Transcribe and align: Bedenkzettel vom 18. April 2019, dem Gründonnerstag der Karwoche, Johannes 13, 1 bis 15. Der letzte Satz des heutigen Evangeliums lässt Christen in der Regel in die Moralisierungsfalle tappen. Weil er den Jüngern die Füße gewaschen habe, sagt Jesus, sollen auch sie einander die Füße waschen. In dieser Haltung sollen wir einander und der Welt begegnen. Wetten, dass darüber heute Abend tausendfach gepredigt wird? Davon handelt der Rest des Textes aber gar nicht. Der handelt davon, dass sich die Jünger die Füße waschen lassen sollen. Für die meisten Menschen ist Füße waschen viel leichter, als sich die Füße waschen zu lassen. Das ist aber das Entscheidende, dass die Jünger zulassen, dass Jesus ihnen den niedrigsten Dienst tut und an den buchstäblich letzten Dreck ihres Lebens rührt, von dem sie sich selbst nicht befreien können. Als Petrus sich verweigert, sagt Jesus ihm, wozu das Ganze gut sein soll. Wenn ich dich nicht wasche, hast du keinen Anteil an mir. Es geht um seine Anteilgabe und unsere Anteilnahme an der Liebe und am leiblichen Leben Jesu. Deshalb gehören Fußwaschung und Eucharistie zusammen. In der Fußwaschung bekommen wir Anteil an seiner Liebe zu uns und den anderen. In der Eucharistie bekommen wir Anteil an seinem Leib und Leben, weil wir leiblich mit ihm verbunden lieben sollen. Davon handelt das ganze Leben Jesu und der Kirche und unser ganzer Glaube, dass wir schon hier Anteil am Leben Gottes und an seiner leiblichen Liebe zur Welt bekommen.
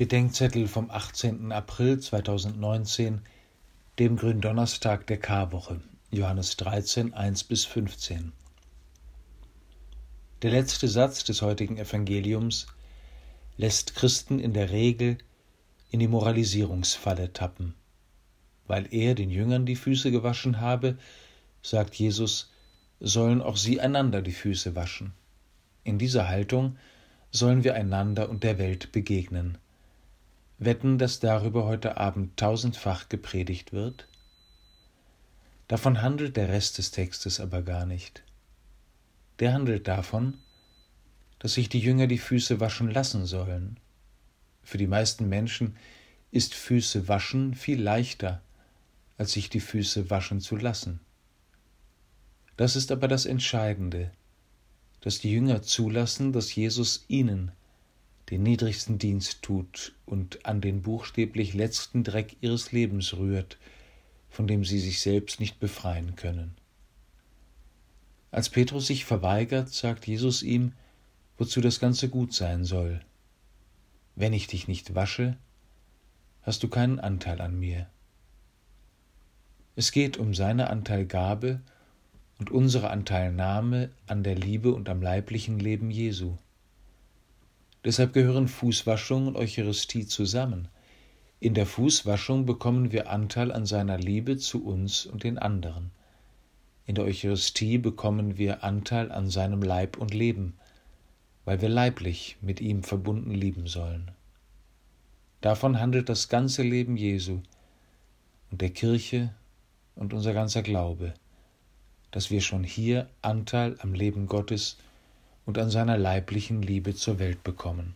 Bedenkzettel 0.00 0.66
vom 0.66 0.90
18. 0.90 1.52
April 1.52 2.00
2019, 2.00 3.20
dem 3.98 4.16
Gründonnerstag 4.16 5.06
der 5.06 5.18
Karwoche, 5.18 5.82
Johannes 6.10 6.56
13, 6.56 7.12
1 7.12 7.44
bis 7.44 7.66
15. 7.66 8.32
Der 10.40 10.52
letzte 10.52 10.88
Satz 10.88 11.24
des 11.24 11.42
heutigen 11.42 11.76
Evangeliums 11.76 12.66
lässt 13.58 13.94
Christen 13.94 14.38
in 14.38 14.54
der 14.54 14.70
Regel 14.70 15.18
in 15.90 16.00
die 16.00 16.08
Moralisierungsfalle 16.08 17.34
tappen. 17.34 17.74
Weil 18.66 18.88
er 18.94 19.14
den 19.14 19.28
Jüngern 19.28 19.66
die 19.66 19.76
Füße 19.76 20.10
gewaschen 20.10 20.62
habe, 20.62 20.96
sagt 21.60 21.94
Jesus, 21.94 22.50
sollen 23.00 23.42
auch 23.42 23.58
sie 23.58 23.82
einander 23.82 24.22
die 24.22 24.32
Füße 24.32 24.74
waschen. 24.74 25.12
In 25.84 25.98
dieser 25.98 26.26
Haltung 26.26 26.78
sollen 27.30 27.64
wir 27.64 27.74
einander 27.74 28.30
und 28.30 28.44
der 28.44 28.56
Welt 28.56 28.92
begegnen. 28.92 29.58
Wetten, 30.62 30.98
dass 30.98 31.20
darüber 31.20 31.64
heute 31.64 31.96
Abend 31.96 32.36
tausendfach 32.36 33.08
gepredigt 33.08 33.72
wird? 33.72 34.06
Davon 35.68 36.02
handelt 36.02 36.36
der 36.36 36.50
Rest 36.50 36.76
des 36.76 36.90
Textes 36.90 37.40
aber 37.40 37.62
gar 37.62 37.86
nicht. 37.86 38.22
Der 39.38 39.54
handelt 39.54 39.88
davon, 39.88 40.36
dass 41.38 41.54
sich 41.54 41.70
die 41.70 41.80
Jünger 41.80 42.08
die 42.08 42.18
Füße 42.18 42.60
waschen 42.60 42.90
lassen 42.90 43.24
sollen. 43.24 43.80
Für 44.62 44.76
die 44.76 44.86
meisten 44.86 45.30
Menschen 45.30 45.78
ist 46.30 46.54
Füße 46.54 47.08
waschen 47.08 47.54
viel 47.54 47.80
leichter, 47.80 48.42
als 49.16 49.32
sich 49.32 49.48
die 49.48 49.60
Füße 49.60 50.10
waschen 50.10 50.40
zu 50.40 50.56
lassen. 50.56 51.00
Das 52.58 52.76
ist 52.76 52.92
aber 52.92 53.08
das 53.08 53.24
Entscheidende, 53.24 54.10
dass 55.00 55.20
die 55.20 55.32
Jünger 55.32 55.62
zulassen, 55.62 56.34
dass 56.34 56.54
Jesus 56.54 57.06
ihnen 57.08 57.50
den 58.30 58.42
niedrigsten 58.42 58.98
Dienst 58.98 59.42
tut 59.42 59.92
und 60.06 60.46
an 60.46 60.60
den 60.60 60.82
buchstäblich 60.82 61.54
letzten 61.54 62.04
Dreck 62.04 62.36
ihres 62.40 62.70
Lebens 62.70 63.16
rührt, 63.16 63.58
von 64.28 64.46
dem 64.46 64.64
sie 64.64 64.78
sich 64.78 65.00
selbst 65.00 65.40
nicht 65.40 65.58
befreien 65.58 66.14
können. 66.14 66.54
Als 68.30 68.48
Petrus 68.48 68.86
sich 68.86 69.04
verweigert, 69.04 69.70
sagt 69.70 70.06
Jesus 70.06 70.42
ihm, 70.42 70.72
wozu 71.36 71.60
das 71.60 71.80
Ganze 71.80 72.08
gut 72.08 72.32
sein 72.32 72.64
soll. 72.64 73.00
Wenn 74.14 74.32
ich 74.32 74.46
dich 74.46 74.68
nicht 74.68 74.94
wasche, 74.94 75.36
hast 76.42 76.62
du 76.62 76.68
keinen 76.68 77.00
Anteil 77.00 77.40
an 77.40 77.58
mir. 77.58 77.88
Es 79.74 79.90
geht 79.90 80.18
um 80.18 80.34
seine 80.34 80.70
Anteilgabe 80.70 81.60
und 82.38 82.50
unsere 82.50 82.90
Anteilnahme 82.90 83.90
an 84.06 84.22
der 84.22 84.36
Liebe 84.36 84.72
und 84.72 84.88
am 84.88 85.02
leiblichen 85.02 85.58
Leben 85.58 85.90
Jesu. 85.90 86.36
Deshalb 87.84 88.12
gehören 88.12 88.46
Fußwaschung 88.46 89.26
und 89.26 89.36
Eucharistie 89.36 90.06
zusammen. 90.06 90.68
In 91.38 91.54
der 91.54 91.64
Fußwaschung 91.64 92.44
bekommen 92.44 92.92
wir 92.92 93.08
Anteil 93.08 93.50
an 93.50 93.64
seiner 93.64 93.96
Liebe 93.96 94.36
zu 94.36 94.62
uns 94.62 95.06
und 95.06 95.24
den 95.24 95.38
anderen. 95.38 95.90
In 96.84 96.94
der 96.94 97.04
Eucharistie 97.04 97.78
bekommen 97.78 98.36
wir 98.36 98.62
Anteil 98.64 99.10
an 99.10 99.30
seinem 99.30 99.62
Leib 99.62 99.96
und 99.96 100.12
Leben, 100.12 100.58
weil 101.46 101.62
wir 101.62 101.70
leiblich 101.70 102.36
mit 102.42 102.60
ihm 102.60 102.82
verbunden 102.82 103.30
lieben 103.30 103.66
sollen. 103.66 104.10
Davon 105.40 105.80
handelt 105.80 106.10
das 106.10 106.28
ganze 106.28 106.62
Leben 106.62 106.98
Jesu 106.98 107.40
und 108.50 108.60
der 108.60 108.70
Kirche 108.70 109.32
und 109.94 110.12
unser 110.12 110.34
ganzer 110.34 110.60
Glaube, 110.60 111.14
dass 112.10 112.30
wir 112.30 112.42
schon 112.42 112.64
hier 112.64 113.08
Anteil 113.22 113.76
am 113.80 113.94
Leben 113.94 114.26
Gottes 114.26 114.74
und 114.74 114.89
an 115.58 115.70
seiner 115.70 115.96
leiblichen 115.96 116.62
Liebe 116.62 116.94
zur 116.94 117.18
Welt 117.18 117.42
bekommen. 117.42 117.94